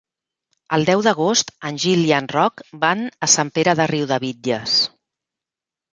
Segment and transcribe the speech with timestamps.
[0.77, 4.81] El deu d'agost en Gil i en Roc van a Sant Pere de Riudebitlles.